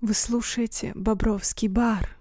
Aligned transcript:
Вы 0.00 0.14
слушаете 0.14 0.92
Бобровский 0.94 1.68
бар. 1.68 2.19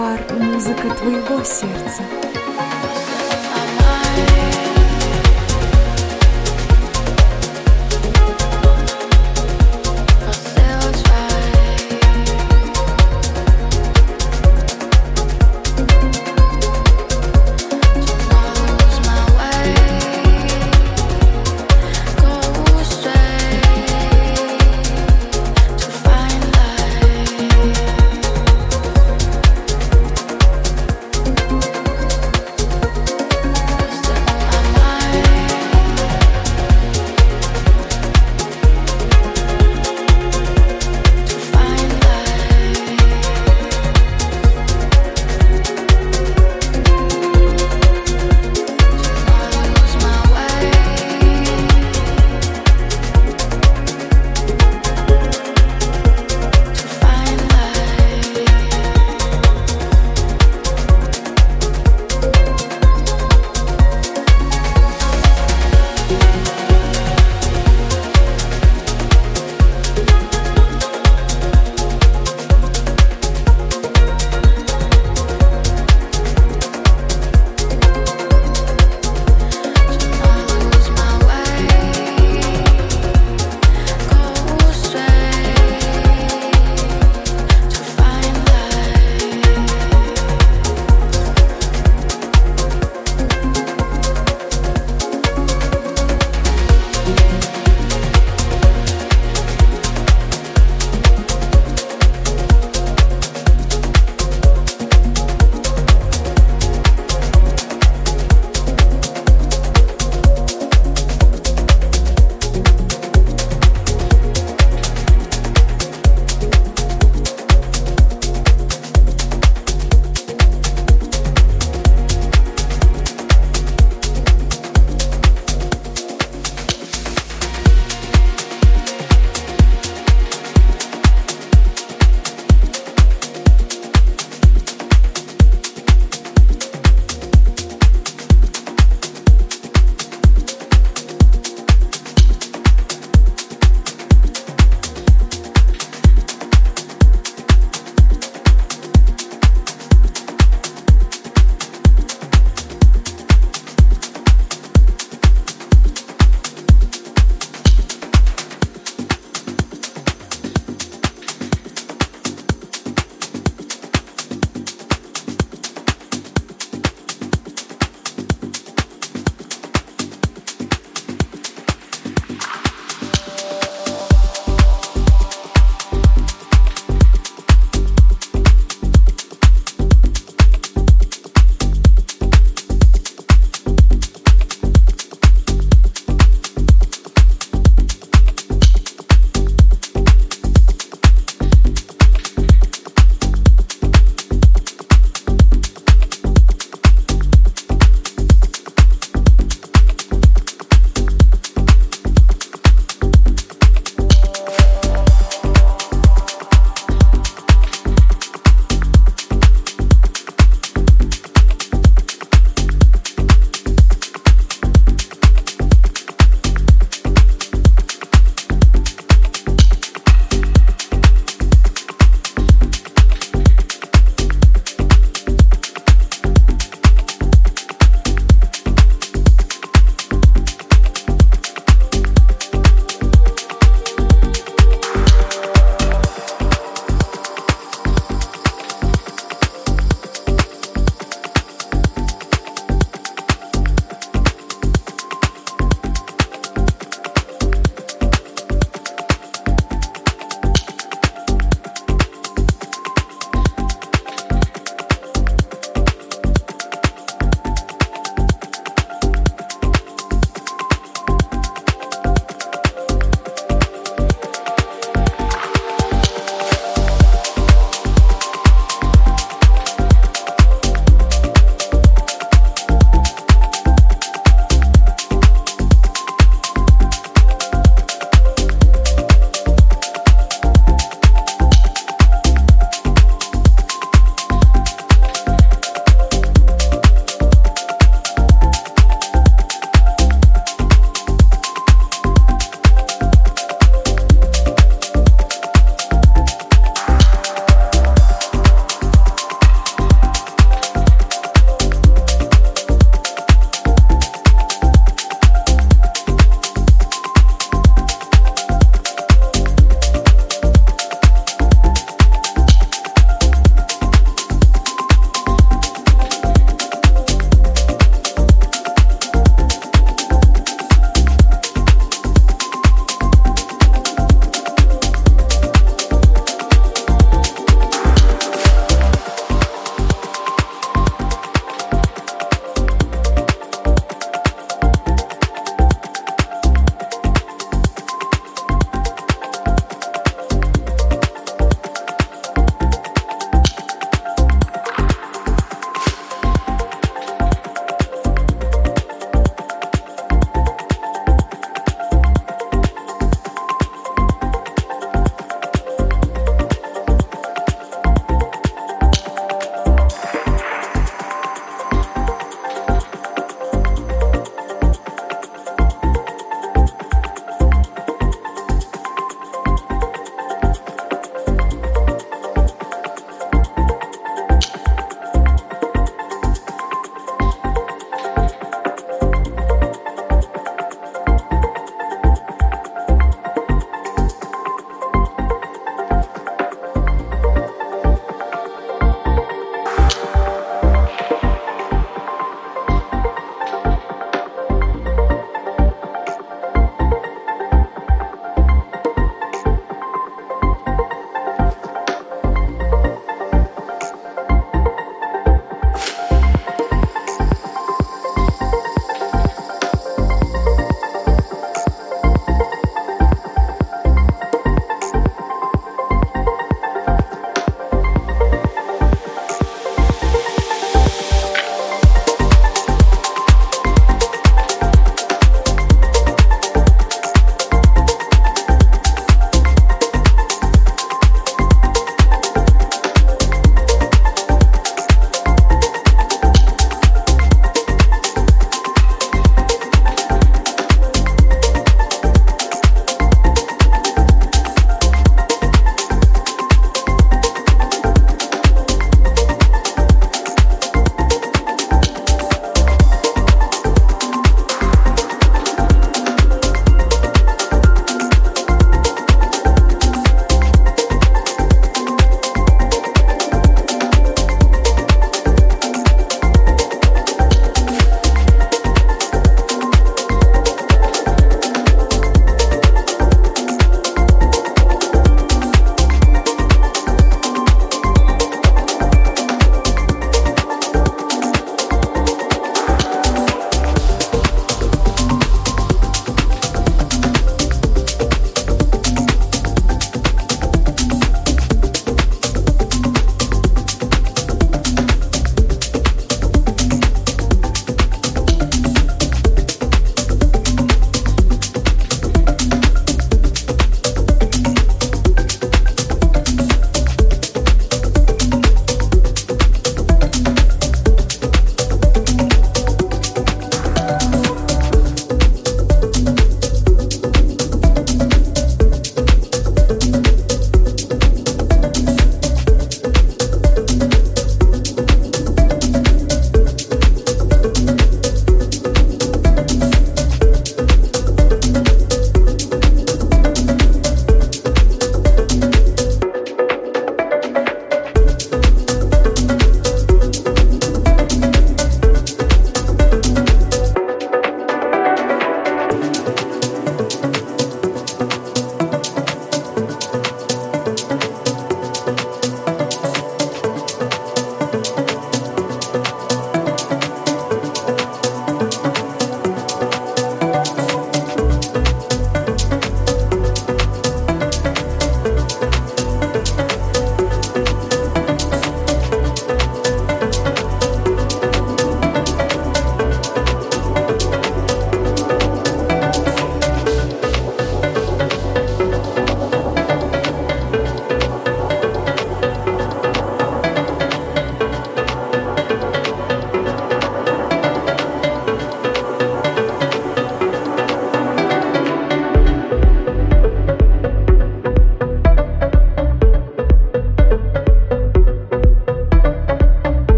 Бар, 0.00 0.18
музыка 0.32 0.88
твоего 0.94 1.44
сердца. 1.44 2.19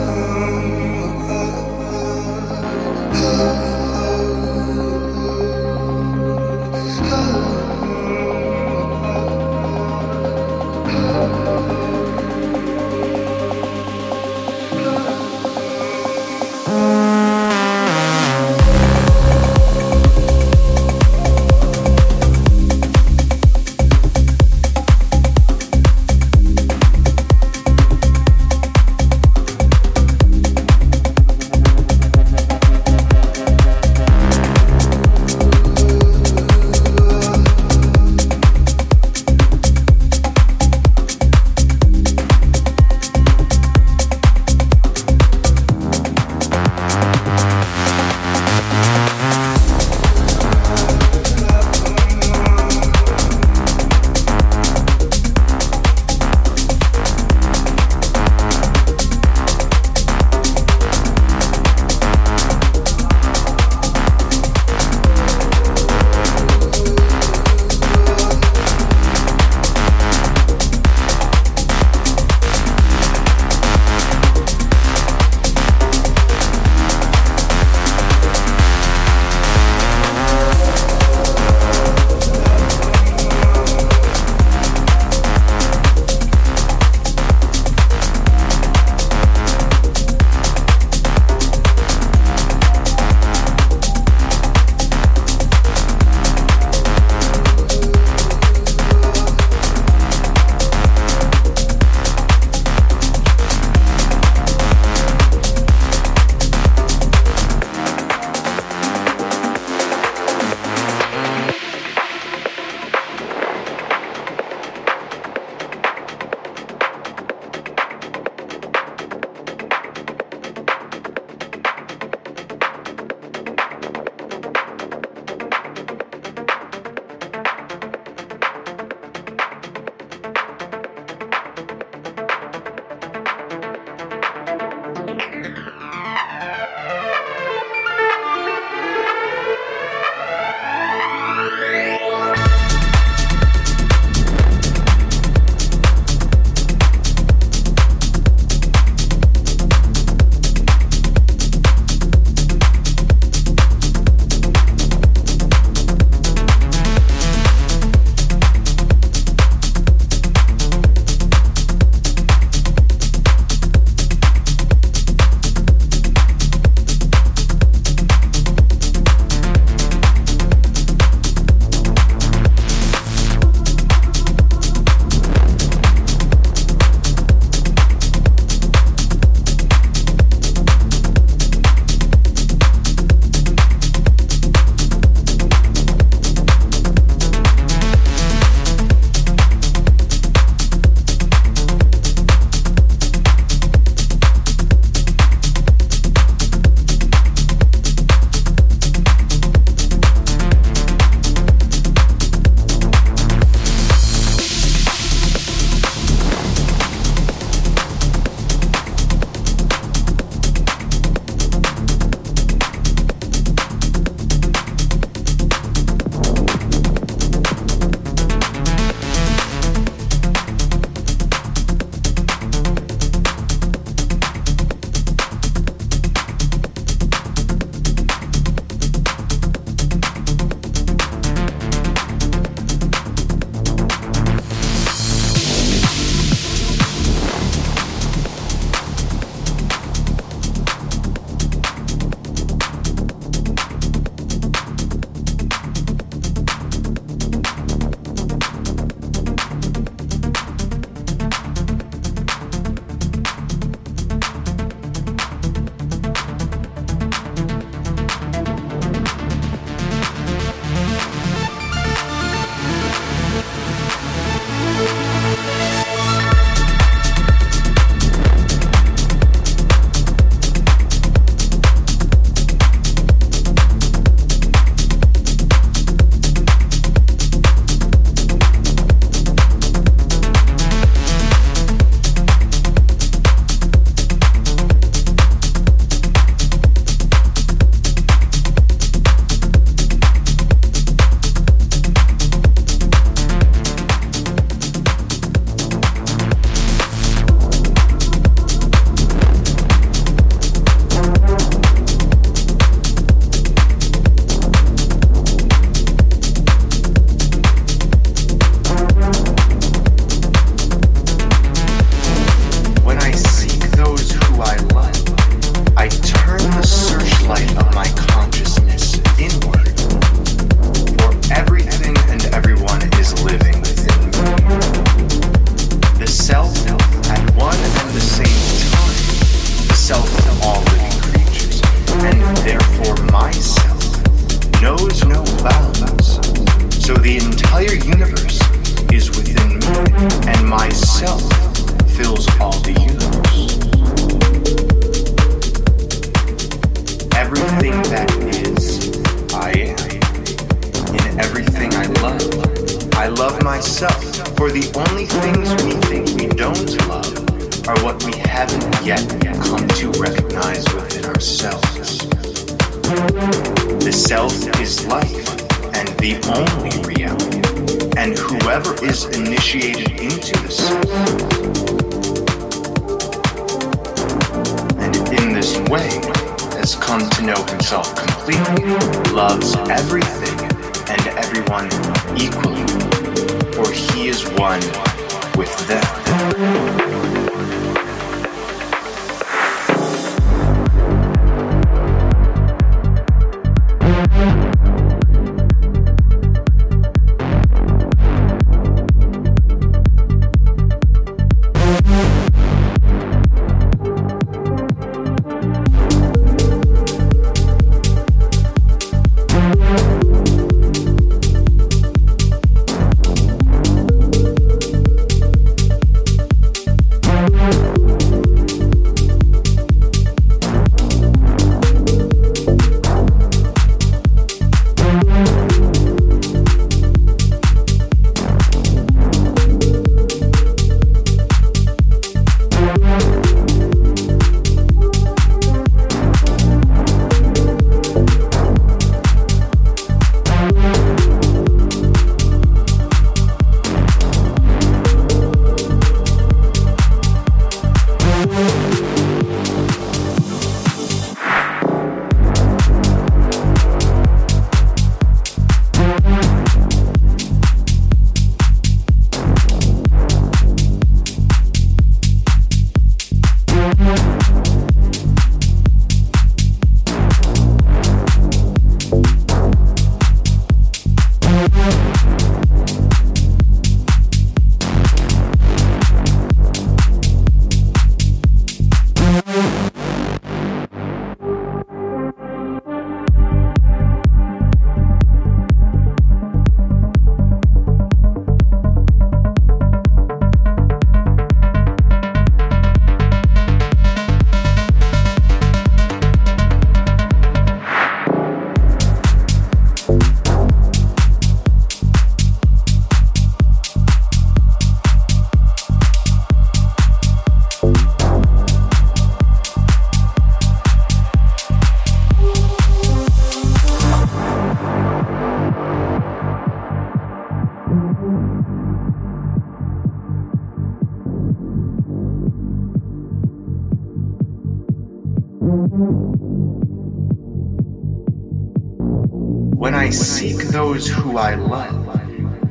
I 529.87 529.91
seek 529.91 530.39
those 530.49 530.89
who 530.89 531.16
I 531.16 531.37
love, 531.37 531.89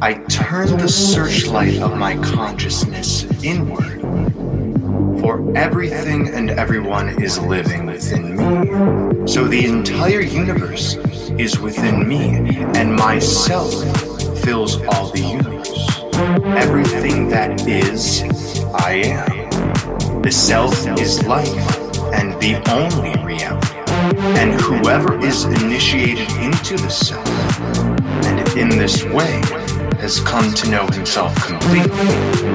I 0.01 0.13
turn 0.29 0.77
the 0.77 0.87
searchlight 0.87 1.81
of 1.81 1.97
my 1.97 2.15
consciousness 2.23 3.25
inward. 3.43 3.99
For 5.19 5.51
everything 5.53 6.29
and 6.29 6.51
everyone 6.51 7.21
is 7.21 7.37
living 7.37 7.87
within 7.87 8.37
me. 8.37 9.27
So 9.27 9.49
the 9.49 9.65
entire 9.65 10.21
universe 10.21 10.95
is 11.37 11.59
within 11.59 12.07
me, 12.07 12.37
and 12.79 12.95
myself 12.95 13.73
fills 14.41 14.81
all 14.83 15.09
the 15.09 15.19
universe. 15.19 16.15
Everything 16.63 17.27
that 17.31 17.67
is, 17.67 18.23
I 18.73 19.01
am. 19.03 20.21
The 20.21 20.31
self 20.31 20.87
is 20.97 21.21
life 21.27 21.77
and 22.13 22.31
the 22.41 22.63
only 22.71 23.21
reality. 23.25 23.74
And 24.25 24.59
whoever 24.59 25.17
is 25.23 25.45
initiated 25.45 26.29
into 26.37 26.75
the 26.77 26.89
self, 26.89 27.27
and 28.25 28.39
in 28.57 28.69
this 28.69 29.03
way 29.03 29.41
has 29.99 30.19
come 30.19 30.51
to 30.53 30.69
know 30.69 30.87
himself 30.87 31.35
completely, 31.45 32.07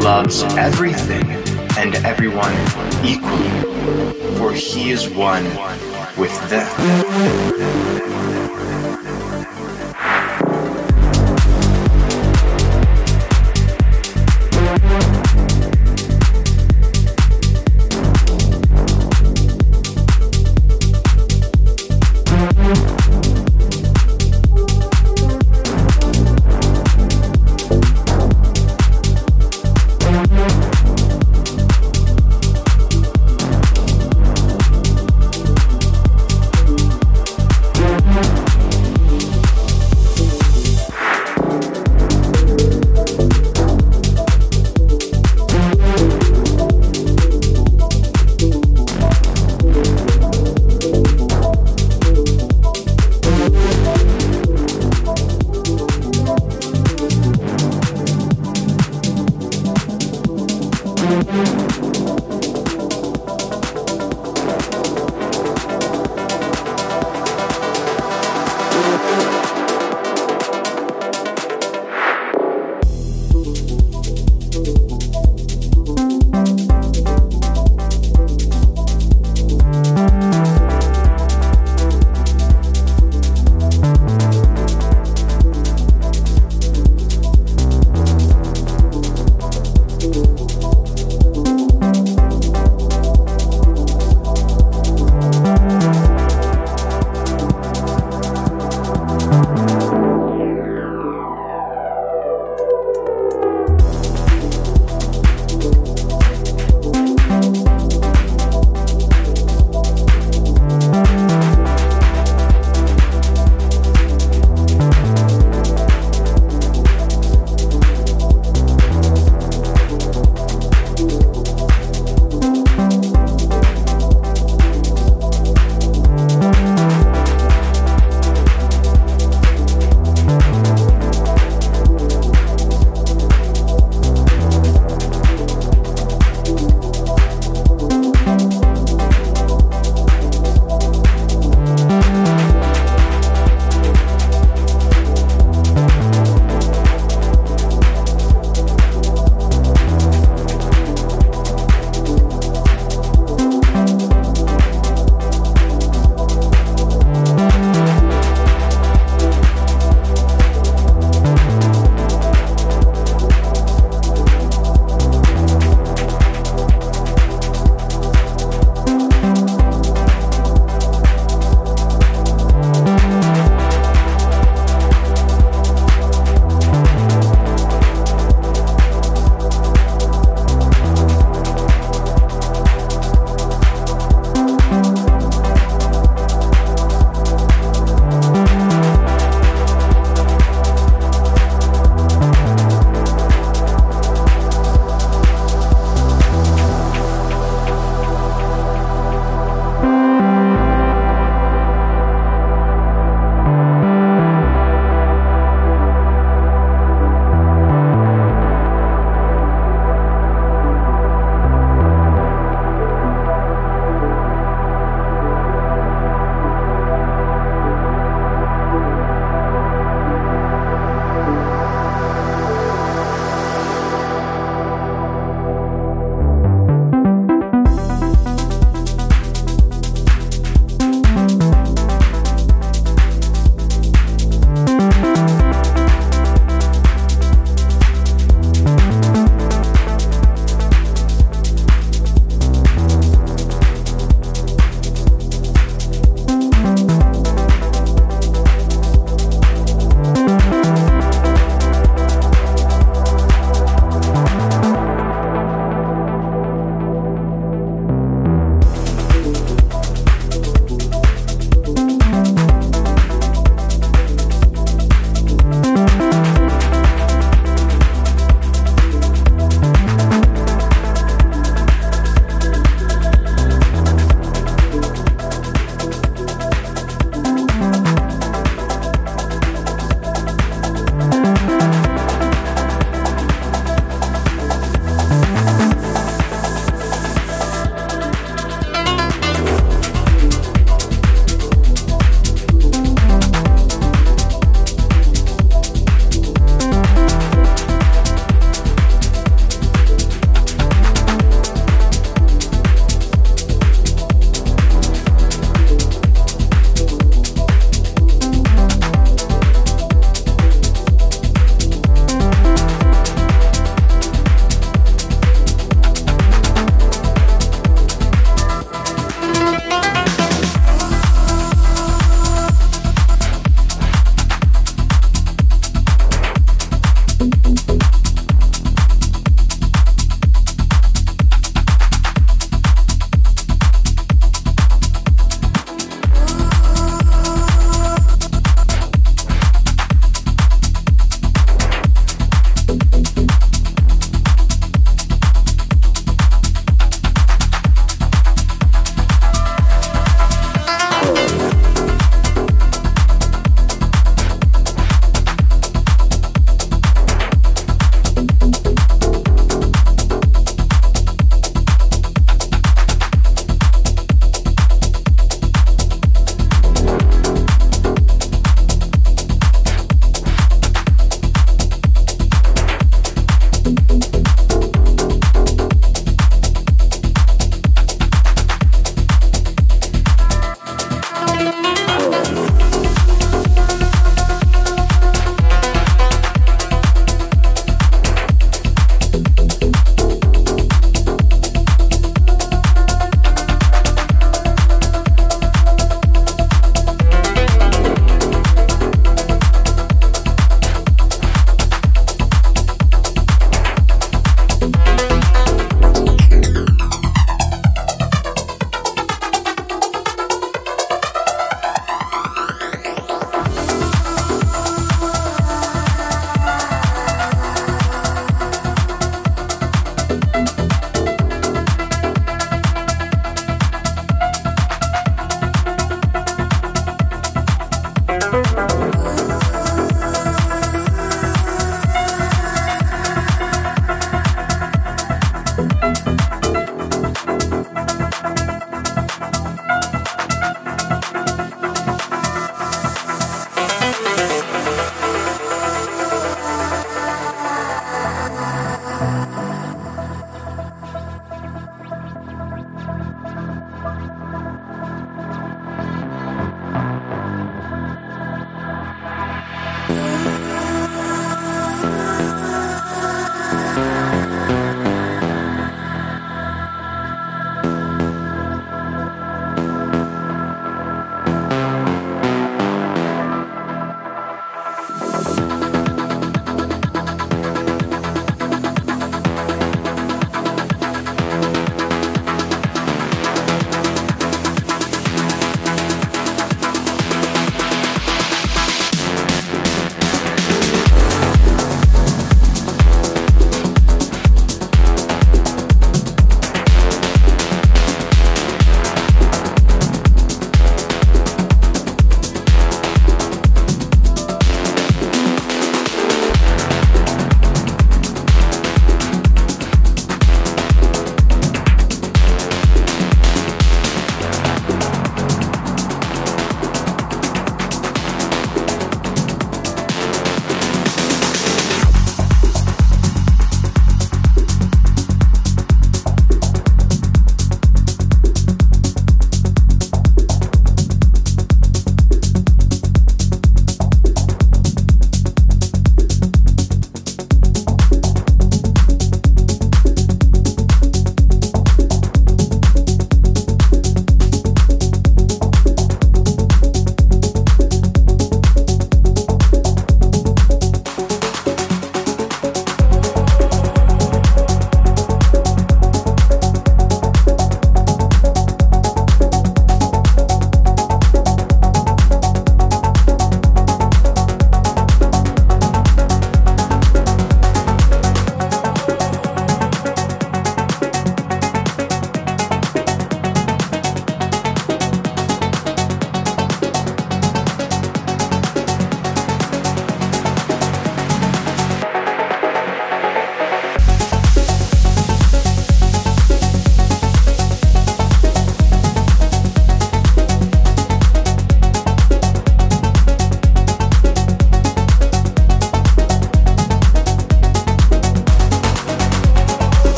loves 0.00 0.42
everything 0.56 1.24
and 1.76 1.94
everyone 2.06 2.54
equally, 3.04 3.50
for 4.38 4.52
he 4.52 4.90
is 4.90 5.08
one 5.10 5.44
with 6.16 6.34
them. 6.48 8.37